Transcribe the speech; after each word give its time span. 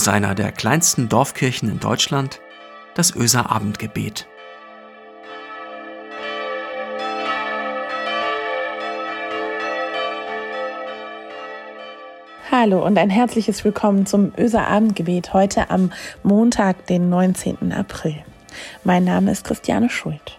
aus 0.00 0.08
einer 0.08 0.34
der 0.34 0.50
kleinsten 0.50 1.10
Dorfkirchen 1.10 1.68
in 1.68 1.78
Deutschland, 1.78 2.40
das 2.94 3.14
Öser 3.14 3.50
Abendgebet. 3.50 4.26
Hallo 12.50 12.82
und 12.82 12.96
ein 12.96 13.10
herzliches 13.10 13.62
Willkommen 13.62 14.06
zum 14.06 14.32
Öser 14.38 14.68
Abendgebet 14.68 15.34
heute 15.34 15.68
am 15.68 15.92
Montag, 16.22 16.86
den 16.86 17.10
19. 17.10 17.70
April. 17.70 18.24
Mein 18.84 19.04
Name 19.04 19.30
ist 19.32 19.44
Christiane 19.44 19.90
Schuld. 19.90 20.38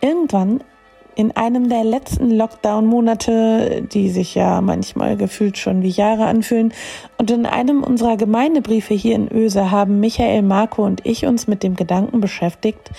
Irgendwann 0.00 0.64
in 1.14 1.36
einem 1.36 1.68
der 1.68 1.84
letzten 1.84 2.30
Lockdown-Monate, 2.30 3.82
die 3.82 4.10
sich 4.10 4.34
ja 4.34 4.60
manchmal 4.60 5.16
gefühlt 5.16 5.58
schon 5.58 5.82
wie 5.82 5.90
Jahre 5.90 6.26
anfühlen, 6.26 6.72
und 7.18 7.30
in 7.30 7.46
einem 7.46 7.82
unserer 7.82 8.16
Gemeindebriefe 8.16 8.94
hier 8.94 9.14
in 9.14 9.30
Öse 9.30 9.70
haben 9.70 10.00
Michael, 10.00 10.42
Marco 10.42 10.84
und 10.84 11.04
ich 11.04 11.26
uns 11.26 11.46
mit 11.46 11.62
dem 11.62 11.76
Gedanken 11.76 12.20
beschäftigt, 12.20 12.90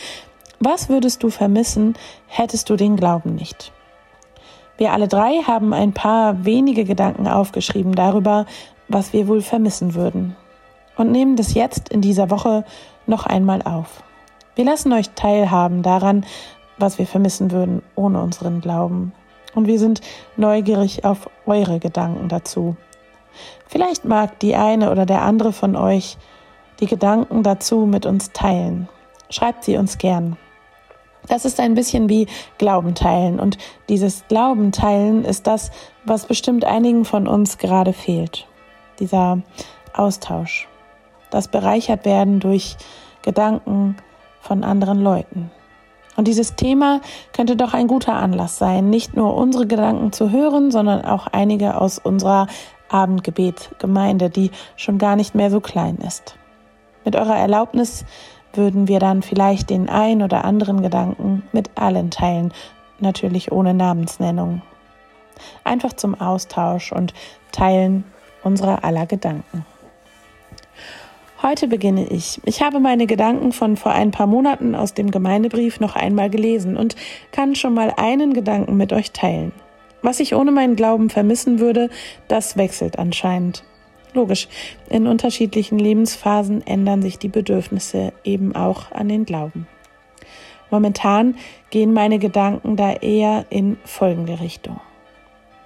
was 0.59 0.89
würdest 0.89 1.23
du 1.23 1.29
vermissen, 1.29 1.95
hättest 2.27 2.69
du 2.69 2.75
den 2.75 2.95
Glauben 2.95 3.35
nicht? 3.35 3.71
Wir 4.77 4.93
alle 4.93 5.07
drei 5.07 5.41
haben 5.45 5.73
ein 5.73 5.93
paar 5.93 6.45
wenige 6.45 6.83
Gedanken 6.85 7.27
aufgeschrieben 7.27 7.95
darüber, 7.95 8.45
was 8.87 9.13
wir 9.13 9.27
wohl 9.27 9.41
vermissen 9.41 9.93
würden. 9.93 10.35
Und 10.95 11.11
nehmen 11.11 11.35
das 11.35 11.53
jetzt 11.53 11.89
in 11.89 12.01
dieser 12.01 12.29
Woche 12.29 12.63
noch 13.07 13.25
einmal 13.25 13.61
auf. 13.63 14.03
Wir 14.55 14.65
lassen 14.65 14.93
euch 14.93 15.09
teilhaben 15.15 15.81
daran, 15.81 16.25
was 16.77 16.97
wir 16.97 17.07
vermissen 17.07 17.51
würden 17.51 17.81
ohne 17.95 18.21
unseren 18.21 18.61
Glauben. 18.61 19.13
Und 19.55 19.67
wir 19.67 19.79
sind 19.79 20.01
neugierig 20.37 21.05
auf 21.05 21.29
eure 21.45 21.79
Gedanken 21.79 22.27
dazu. 22.27 22.75
Vielleicht 23.67 24.05
mag 24.05 24.39
die 24.39 24.55
eine 24.55 24.91
oder 24.91 25.05
der 25.05 25.21
andere 25.21 25.53
von 25.53 25.75
euch 25.75 26.17
die 26.79 26.87
Gedanken 26.87 27.43
dazu 27.43 27.85
mit 27.85 28.05
uns 28.05 28.31
teilen. 28.31 28.89
Schreibt 29.29 29.63
sie 29.63 29.77
uns 29.77 29.97
gern. 29.97 30.37
Das 31.27 31.45
ist 31.45 31.59
ein 31.59 31.73
bisschen 31.73 32.09
wie 32.09 32.27
Glauben 32.57 32.95
teilen 32.95 33.39
und 33.39 33.57
dieses 33.87 34.25
Glauben 34.27 34.71
teilen 34.71 35.23
ist 35.23 35.47
das, 35.47 35.71
was 36.03 36.25
bestimmt 36.25 36.65
einigen 36.65 37.05
von 37.05 37.27
uns 37.27 37.57
gerade 37.57 37.93
fehlt. 37.93 38.45
Dieser 38.99 39.41
Austausch. 39.93 40.67
Das 41.29 41.47
bereichert 41.47 42.05
werden 42.05 42.39
durch 42.39 42.75
Gedanken 43.21 43.95
von 44.41 44.63
anderen 44.63 45.01
Leuten. 45.01 45.49
Und 46.15 46.27
dieses 46.27 46.55
Thema 46.55 47.01
könnte 47.33 47.55
doch 47.55 47.73
ein 47.73 47.87
guter 47.87 48.13
Anlass 48.13 48.57
sein, 48.57 48.89
nicht 48.89 49.15
nur 49.15 49.35
unsere 49.35 49.65
Gedanken 49.65 50.11
zu 50.11 50.31
hören, 50.31 50.71
sondern 50.71 51.05
auch 51.05 51.27
einige 51.27 51.79
aus 51.79 51.97
unserer 51.99 52.47
Abendgebet-Gemeinde, 52.89 54.29
die 54.29 54.51
schon 54.75 54.97
gar 54.99 55.15
nicht 55.15 55.33
mehr 55.33 55.49
so 55.49 55.59
klein 55.59 55.97
ist. 55.97 56.35
Mit 57.03 57.15
eurer 57.15 57.35
Erlaubnis 57.35 58.05
würden 58.53 58.87
wir 58.87 58.99
dann 58.99 59.23
vielleicht 59.23 59.71
den 59.71 59.89
ein 59.89 60.21
oder 60.21 60.45
anderen 60.45 60.81
Gedanken 60.83 61.43
mit 61.51 61.71
allen 61.75 62.11
teilen, 62.11 62.53
natürlich 62.99 63.51
ohne 63.51 63.73
Namensnennung. 63.73 64.61
Einfach 65.63 65.93
zum 65.93 66.19
Austausch 66.19 66.91
und 66.91 67.13
Teilen 67.51 68.03
unserer 68.43 68.83
aller 68.83 69.07
Gedanken. 69.07 69.65
Heute 71.45 71.67
beginne 71.67 72.07
ich. 72.07 72.39
Ich 72.45 72.61
habe 72.61 72.79
meine 72.79 73.05
Gedanken 73.05 73.51
von 73.51 73.75
vor 73.75 73.91
ein 73.91 74.11
paar 74.11 74.27
Monaten 74.27 74.75
aus 74.75 74.93
dem 74.93 75.11
Gemeindebrief 75.11 75.81
noch 75.81 75.97
einmal 75.97 76.29
gelesen 76.29 76.77
und 76.77 76.95
kann 77.33 77.55
schon 77.55 77.73
mal 77.73 77.93
einen 77.97 78.33
Gedanken 78.33 78.77
mit 78.77 78.93
euch 78.93 79.11
teilen. 79.11 79.51
Was 80.01 80.21
ich 80.21 80.35
ohne 80.35 80.53
meinen 80.53 80.77
Glauben 80.77 81.09
vermissen 81.09 81.59
würde, 81.59 81.89
das 82.29 82.55
wechselt 82.55 82.97
anscheinend. 82.97 83.65
Logisch, 84.13 84.47
in 84.89 85.05
unterschiedlichen 85.05 85.77
Lebensphasen 85.79 86.65
ändern 86.65 87.01
sich 87.01 87.19
die 87.19 87.27
Bedürfnisse 87.27 88.13
eben 88.23 88.55
auch 88.55 88.93
an 88.93 89.09
den 89.09 89.25
Glauben. 89.25 89.67
Momentan 90.71 91.35
gehen 91.71 91.91
meine 91.91 92.19
Gedanken 92.19 92.77
da 92.77 92.93
eher 92.93 93.47
in 93.49 93.75
folgende 93.83 94.39
Richtung. 94.39 94.79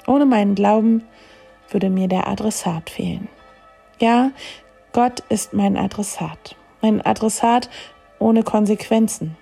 Ohne 0.08 0.26
meinen 0.26 0.56
Glauben 0.56 1.04
würde 1.70 1.92
mir 1.92 2.08
der 2.08 2.28
Adressat 2.28 2.90
fehlen. 2.90 3.28
Ja, 4.00 4.32
Gott 4.94 5.22
ist 5.30 5.54
mein 5.54 5.78
Adressat. 5.78 6.56
Mein 6.82 7.06
Adressat 7.06 7.70
ohne 8.20 8.44
Konsequenzen. 8.44 9.38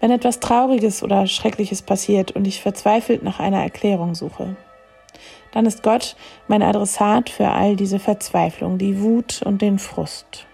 Wenn 0.00 0.10
etwas 0.10 0.40
Trauriges 0.40 1.02
oder 1.02 1.26
Schreckliches 1.26 1.82
passiert 1.82 2.32
und 2.32 2.46
ich 2.46 2.60
verzweifelt 2.60 3.22
nach 3.22 3.40
einer 3.40 3.62
Erklärung 3.62 4.14
suche, 4.14 4.56
dann 5.52 5.66
ist 5.66 5.82
Gott 5.82 6.16
mein 6.48 6.62
Adressat 6.62 7.30
für 7.30 7.48
all 7.48 7.76
diese 7.76 7.98
Verzweiflung, 7.98 8.76
die 8.76 9.00
Wut 9.00 9.40
und 9.42 9.62
den 9.62 9.78
Frust. 9.78 10.46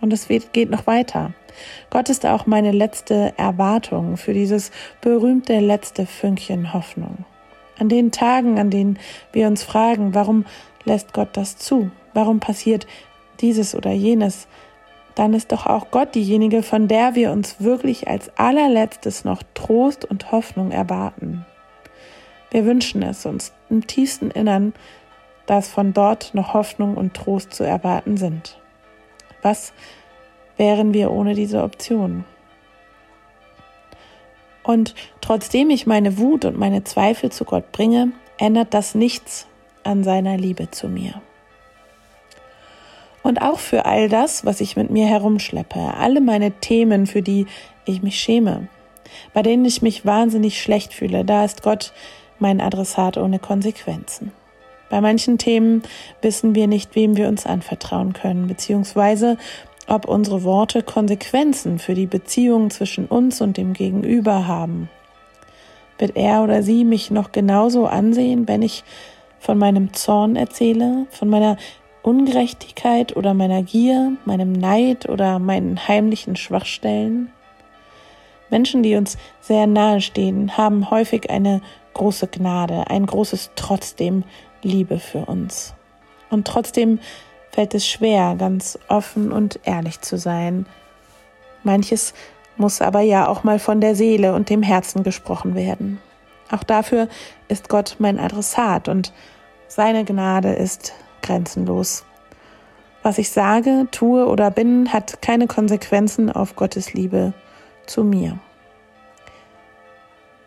Und 0.00 0.12
es 0.12 0.28
geht 0.28 0.70
noch 0.70 0.86
weiter. 0.86 1.32
Gott 1.90 2.08
ist 2.08 2.24
auch 2.26 2.46
meine 2.46 2.72
letzte 2.72 3.34
Erwartung 3.36 4.16
für 4.16 4.32
dieses 4.32 4.70
berühmte 5.00 5.60
letzte 5.60 6.06
Fünkchen 6.06 6.72
Hoffnung. 6.72 7.24
An 7.78 7.88
den 7.88 8.10
Tagen, 8.12 8.58
an 8.58 8.70
denen 8.70 8.98
wir 9.32 9.46
uns 9.46 9.62
fragen, 9.62 10.14
warum 10.14 10.46
lässt 10.84 11.12
Gott 11.12 11.36
das 11.36 11.56
zu? 11.56 11.90
Warum 12.14 12.40
passiert 12.40 12.86
dieses 13.40 13.74
oder 13.74 13.92
jenes, 13.92 14.48
dann 15.14 15.34
ist 15.34 15.52
doch 15.52 15.66
auch 15.66 15.90
Gott 15.90 16.14
diejenige, 16.14 16.62
von 16.62 16.88
der 16.88 17.14
wir 17.14 17.32
uns 17.32 17.60
wirklich 17.60 18.08
als 18.08 18.30
allerletztes 18.38 19.24
noch 19.24 19.42
Trost 19.54 20.04
und 20.04 20.32
Hoffnung 20.32 20.70
erwarten. 20.70 21.44
Wir 22.50 22.64
wünschen 22.64 23.02
es 23.02 23.26
uns 23.26 23.52
im 23.68 23.86
tiefsten 23.86 24.30
Innern, 24.30 24.72
dass 25.46 25.68
von 25.68 25.92
dort 25.92 26.34
noch 26.34 26.54
Hoffnung 26.54 26.96
und 26.96 27.14
Trost 27.14 27.52
zu 27.52 27.64
erwarten 27.64 28.16
sind. 28.16 28.58
Was 29.42 29.72
wären 30.56 30.92
wir 30.94 31.10
ohne 31.10 31.34
diese 31.34 31.62
Option? 31.62 32.24
Und 34.62 34.94
trotzdem 35.20 35.70
ich 35.70 35.86
meine 35.86 36.18
Wut 36.18 36.44
und 36.44 36.58
meine 36.58 36.84
Zweifel 36.84 37.32
zu 37.32 37.44
Gott 37.44 37.72
bringe, 37.72 38.12
ändert 38.38 38.74
das 38.74 38.94
nichts 38.94 39.46
an 39.84 40.04
seiner 40.04 40.36
Liebe 40.36 40.70
zu 40.70 40.88
mir. 40.88 41.20
Und 43.22 43.42
auch 43.42 43.58
für 43.58 43.84
all 43.84 44.08
das, 44.08 44.44
was 44.44 44.60
ich 44.60 44.76
mit 44.76 44.90
mir 44.90 45.06
herumschleppe, 45.06 45.94
alle 45.98 46.20
meine 46.20 46.52
Themen, 46.52 47.06
für 47.06 47.22
die 47.22 47.46
ich 47.84 48.02
mich 48.02 48.18
schäme, 48.18 48.68
bei 49.34 49.42
denen 49.42 49.64
ich 49.64 49.82
mich 49.82 50.06
wahnsinnig 50.06 50.62
schlecht 50.62 50.94
fühle, 50.94 51.24
da 51.24 51.44
ist 51.44 51.62
Gott 51.62 51.92
mein 52.38 52.60
Adressat 52.60 53.18
ohne 53.18 53.38
Konsequenzen. 53.38 54.32
Bei 54.88 55.00
manchen 55.00 55.38
Themen 55.38 55.82
wissen 56.22 56.54
wir 56.54 56.66
nicht, 56.66 56.96
wem 56.96 57.16
wir 57.16 57.28
uns 57.28 57.46
anvertrauen 57.46 58.12
können, 58.12 58.48
beziehungsweise 58.48 59.36
ob 59.86 60.06
unsere 60.06 60.42
Worte 60.42 60.82
Konsequenzen 60.82 61.78
für 61.78 61.94
die 61.94 62.06
Beziehung 62.06 62.70
zwischen 62.70 63.06
uns 63.06 63.40
und 63.40 63.56
dem 63.56 63.72
Gegenüber 63.72 64.46
haben. 64.46 64.88
Wird 65.98 66.16
er 66.16 66.42
oder 66.42 66.62
sie 66.62 66.84
mich 66.84 67.10
noch 67.10 67.32
genauso 67.32 67.86
ansehen, 67.86 68.48
wenn 68.48 68.62
ich 68.62 68.84
von 69.38 69.58
meinem 69.58 69.92
Zorn 69.92 70.36
erzähle, 70.36 71.06
von 71.10 71.28
meiner 71.28 71.56
Ungerechtigkeit 72.02 73.16
oder 73.16 73.34
meiner 73.34 73.62
Gier, 73.62 74.12
meinem 74.24 74.52
Neid 74.52 75.08
oder 75.08 75.38
meinen 75.38 75.86
heimlichen 75.86 76.36
Schwachstellen? 76.36 77.32
Menschen, 78.50 78.82
die 78.82 78.96
uns 78.96 79.16
sehr 79.40 79.66
nahe 79.66 80.00
stehen, 80.00 80.56
haben 80.56 80.90
häufig 80.90 81.30
eine 81.30 81.60
große 81.94 82.28
Gnade, 82.28 82.88
ein 82.88 83.06
großes 83.06 83.52
trotzdem 83.54 84.24
Liebe 84.62 84.98
für 84.98 85.26
uns. 85.26 85.74
Und 86.30 86.46
trotzdem 86.46 86.98
fällt 87.50 87.74
es 87.74 87.86
schwer, 87.86 88.36
ganz 88.36 88.78
offen 88.88 89.32
und 89.32 89.60
ehrlich 89.64 90.00
zu 90.00 90.18
sein. 90.18 90.66
Manches 91.62 92.14
muss 92.56 92.80
aber 92.80 93.00
ja 93.00 93.28
auch 93.28 93.44
mal 93.44 93.58
von 93.58 93.80
der 93.80 93.94
Seele 93.94 94.34
und 94.34 94.50
dem 94.50 94.62
Herzen 94.62 95.02
gesprochen 95.02 95.54
werden. 95.54 96.00
Auch 96.50 96.62
dafür 96.62 97.08
ist 97.48 97.68
Gott 97.68 97.96
mein 97.98 98.18
Adressat 98.18 98.88
und 98.88 99.12
seine 99.68 100.04
Gnade 100.04 100.52
ist 100.52 100.92
grenzenlos. 101.22 102.04
Was 103.02 103.18
ich 103.18 103.30
sage, 103.30 103.88
tue 103.90 104.26
oder 104.26 104.50
bin, 104.50 104.92
hat 104.92 105.22
keine 105.22 105.46
Konsequenzen 105.46 106.30
auf 106.30 106.56
Gottes 106.56 106.92
Liebe 106.92 107.32
zu 107.86 108.04
mir. 108.04 108.38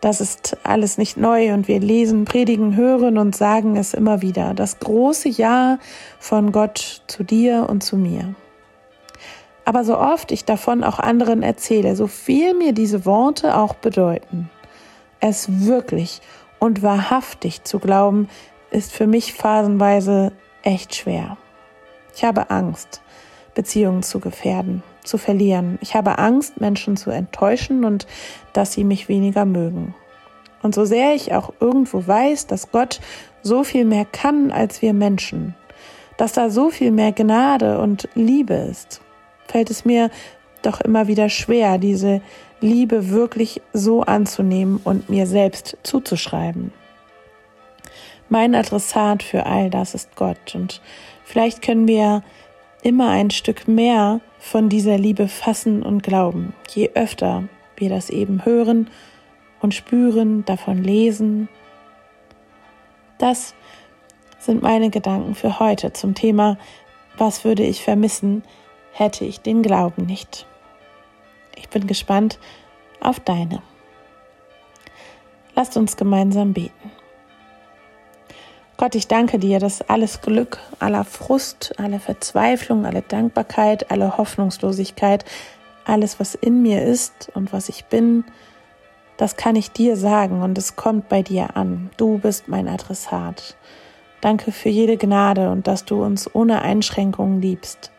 Das 0.00 0.20
ist 0.20 0.58
alles 0.64 0.98
nicht 0.98 1.16
neu 1.16 1.54
und 1.54 1.66
wir 1.66 1.80
lesen, 1.80 2.26
predigen, 2.26 2.76
hören 2.76 3.16
und 3.16 3.34
sagen 3.34 3.76
es 3.76 3.94
immer 3.94 4.20
wieder. 4.20 4.52
Das 4.52 4.78
große 4.78 5.30
Ja 5.30 5.78
von 6.18 6.52
Gott 6.52 7.02
zu 7.06 7.24
dir 7.24 7.66
und 7.70 7.82
zu 7.82 7.96
mir. 7.96 8.34
Aber 9.64 9.82
so 9.82 9.98
oft 9.98 10.30
ich 10.30 10.44
davon 10.44 10.84
auch 10.84 10.98
anderen 10.98 11.42
erzähle, 11.42 11.96
so 11.96 12.06
viel 12.06 12.54
mir 12.54 12.72
diese 12.72 13.06
Worte 13.06 13.56
auch 13.56 13.74
bedeuten, 13.74 14.50
es 15.20 15.64
wirklich 15.64 16.20
und 16.58 16.82
wahrhaftig 16.82 17.64
zu 17.64 17.78
glauben, 17.78 18.28
ist 18.70 18.92
für 18.92 19.06
mich 19.06 19.32
phasenweise 19.32 20.32
echt 20.64 20.94
schwer. 20.94 21.36
Ich 22.16 22.24
habe 22.24 22.50
Angst, 22.50 23.02
Beziehungen 23.54 24.02
zu 24.02 24.20
gefährden, 24.20 24.82
zu 25.04 25.18
verlieren. 25.18 25.78
Ich 25.80 25.94
habe 25.94 26.18
Angst, 26.18 26.60
Menschen 26.60 26.96
zu 26.96 27.10
enttäuschen 27.10 27.84
und 27.84 28.06
dass 28.52 28.72
sie 28.72 28.84
mich 28.84 29.08
weniger 29.08 29.44
mögen. 29.44 29.94
Und 30.62 30.74
so 30.74 30.84
sehr 30.84 31.14
ich 31.14 31.34
auch 31.34 31.52
irgendwo 31.60 32.06
weiß, 32.06 32.46
dass 32.46 32.70
Gott 32.72 33.00
so 33.42 33.64
viel 33.64 33.84
mehr 33.84 34.06
kann 34.06 34.50
als 34.50 34.80
wir 34.80 34.94
Menschen, 34.94 35.54
dass 36.16 36.32
da 36.32 36.48
so 36.48 36.70
viel 36.70 36.90
mehr 36.90 37.12
Gnade 37.12 37.78
und 37.78 38.08
Liebe 38.14 38.54
ist, 38.54 39.02
fällt 39.46 39.70
es 39.70 39.84
mir 39.84 40.10
doch 40.62 40.80
immer 40.80 41.06
wieder 41.06 41.28
schwer, 41.28 41.76
diese 41.76 42.22
Liebe 42.60 43.10
wirklich 43.10 43.60
so 43.74 44.02
anzunehmen 44.02 44.80
und 44.82 45.10
mir 45.10 45.26
selbst 45.26 45.76
zuzuschreiben. 45.82 46.72
Mein 48.28 48.54
Adressat 48.54 49.22
für 49.22 49.46
all 49.46 49.70
das 49.70 49.94
ist 49.94 50.16
Gott 50.16 50.54
und 50.54 50.80
vielleicht 51.24 51.62
können 51.62 51.86
wir 51.86 52.22
immer 52.82 53.10
ein 53.10 53.30
Stück 53.30 53.68
mehr 53.68 54.20
von 54.38 54.68
dieser 54.68 54.98
Liebe 54.98 55.28
fassen 55.28 55.82
und 55.82 56.02
glauben, 56.02 56.54
je 56.70 56.90
öfter 56.94 57.44
wir 57.76 57.88
das 57.88 58.10
eben 58.10 58.44
hören 58.44 58.90
und 59.60 59.74
spüren, 59.74 60.44
davon 60.44 60.82
lesen. 60.82 61.48
Das 63.18 63.54
sind 64.38 64.62
meine 64.62 64.90
Gedanken 64.90 65.34
für 65.34 65.58
heute 65.58 65.92
zum 65.92 66.14
Thema, 66.14 66.58
was 67.16 67.44
würde 67.44 67.62
ich 67.62 67.82
vermissen, 67.82 68.42
hätte 68.92 69.24
ich 69.24 69.40
den 69.40 69.62
Glauben 69.62 70.06
nicht. 70.06 70.46
Ich 71.56 71.68
bin 71.68 71.86
gespannt 71.86 72.38
auf 73.00 73.20
deine. 73.20 73.62
Lasst 75.54 75.76
uns 75.76 75.96
gemeinsam 75.96 76.52
beten. 76.52 76.90
Gott, 78.76 78.96
ich 78.96 79.06
danke 79.06 79.38
dir, 79.38 79.60
dass 79.60 79.82
alles 79.82 80.20
Glück, 80.20 80.58
aller 80.80 81.04
Frust, 81.04 81.74
alle 81.78 82.00
Verzweiflung, 82.00 82.86
alle 82.86 83.02
Dankbarkeit, 83.02 83.90
alle 83.92 84.18
Hoffnungslosigkeit, 84.18 85.24
alles, 85.84 86.18
was 86.18 86.34
in 86.34 86.62
mir 86.62 86.82
ist 86.82 87.30
und 87.34 87.52
was 87.52 87.68
ich 87.68 87.84
bin, 87.84 88.24
das 89.16 89.36
kann 89.36 89.54
ich 89.54 89.70
dir 89.70 89.96
sagen 89.96 90.42
und 90.42 90.58
es 90.58 90.74
kommt 90.74 91.08
bei 91.08 91.22
dir 91.22 91.56
an. 91.56 91.90
Du 91.96 92.18
bist 92.18 92.48
mein 92.48 92.66
Adressat. 92.66 93.56
Danke 94.20 94.50
für 94.50 94.70
jede 94.70 94.96
Gnade 94.96 95.50
und 95.50 95.68
dass 95.68 95.84
du 95.84 96.02
uns 96.02 96.34
ohne 96.34 96.62
Einschränkungen 96.62 97.40
liebst. 97.40 97.92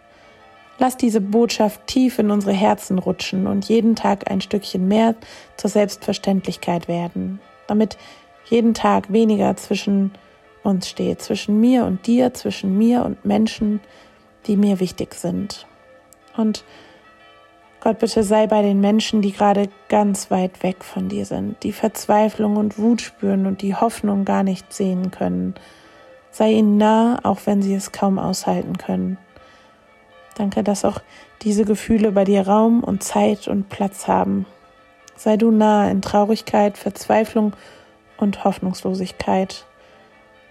Lass 0.78 0.98
diese 0.98 1.22
Botschaft 1.22 1.88
tief 1.88 2.20
in 2.20 2.32
unsere 2.32 2.52
Herzen 2.52 3.00
rutschen 3.00 3.48
und 3.48 3.70
jeden 3.70 3.96
Tag 3.96 4.30
ein 4.30 4.42
Stückchen 4.42 4.90
mehr 4.90 5.16
zur 5.56 5.70
Selbstverständlichkeit 5.70 6.90
werden, 6.90 7.40
damit 7.68 7.98
jeden 8.50 8.74
Tag 8.74 9.14
weniger 9.14 9.56
zwischen 9.56 10.12
uns 10.66 10.90
steht, 10.90 11.22
zwischen 11.22 11.60
mir 11.60 11.86
und 11.86 12.08
dir, 12.08 12.34
zwischen 12.34 12.78
mir 12.78 13.06
und 13.06 13.24
Menschen, 13.26 13.80
die 14.48 14.58
mir 14.58 14.80
wichtig 14.80 15.14
sind. 15.16 15.68
Und 16.36 16.64
Gott, 17.82 18.00
bitte 18.00 18.24
sei 18.24 18.48
bei 18.48 18.64
den 18.64 18.82
Menschen, 18.82 19.22
die 19.22 19.32
gerade 19.32 19.70
ganz 19.90 20.32
weit 20.32 20.64
weg 20.64 20.84
von 20.84 21.08
dir 21.08 21.26
sind, 21.26 21.62
die 21.62 21.72
Verzweiflung 21.72 22.58
und 22.58 22.80
Wut 22.80 23.02
spüren 23.02 23.46
und 23.46 23.62
die 23.62 23.76
Hoffnung 23.76 24.26
gar 24.26 24.42
nicht 24.42 24.74
sehen 24.74 25.12
können. 25.12 25.54
Sei 26.32 26.54
ihnen 26.54 26.78
nah, 26.78 27.20
auch 27.24 27.42
wenn 27.46 27.62
sie 27.62 27.76
es 27.76 27.92
kaum 27.92 28.18
aushalten 28.18 28.78
können. 28.78 29.18
Danke, 30.36 30.64
dass 30.64 30.84
auch 30.84 31.00
diese 31.44 31.64
Gefühle 31.64 32.12
bei 32.12 32.24
dir 32.24 32.48
Raum 32.48 32.84
und 32.84 33.04
Zeit 33.04 33.48
und 33.48 33.70
Platz 33.70 34.08
haben. 34.08 34.46
Sei 35.16 35.38
du 35.38 35.52
nah 35.52 35.90
in 35.90 36.02
Traurigkeit, 36.02 36.78
Verzweiflung 36.78 37.54
und 38.18 38.44
Hoffnungslosigkeit. 38.44 39.66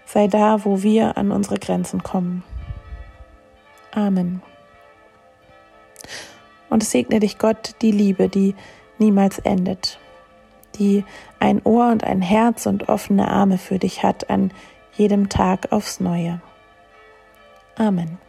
Sei 0.05 0.27
da, 0.27 0.63
wo 0.63 0.83
wir 0.83 1.17
an 1.17 1.31
unsere 1.31 1.59
Grenzen 1.59 2.03
kommen. 2.03 2.43
Amen. 3.91 4.41
Und 6.69 6.83
segne 6.83 7.19
dich 7.19 7.37
Gott, 7.37 7.75
die 7.81 7.91
Liebe, 7.91 8.29
die 8.29 8.55
niemals 8.97 9.39
endet, 9.39 9.99
die 10.75 11.03
ein 11.39 11.61
Ohr 11.63 11.91
und 11.91 12.03
ein 12.03 12.21
Herz 12.21 12.65
und 12.65 12.89
offene 12.89 13.29
Arme 13.29 13.57
für 13.57 13.79
dich 13.79 14.03
hat 14.03 14.29
an 14.29 14.51
jedem 14.93 15.29
Tag 15.29 15.71
aufs 15.71 15.99
neue. 15.99 16.41
Amen. 17.75 18.24